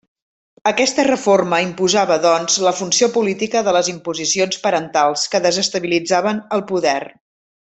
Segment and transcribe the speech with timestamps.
[0.69, 6.99] Aquesta reforma imposava doncs la funció política de les imposicions parentals que desestabilitzaven el poder.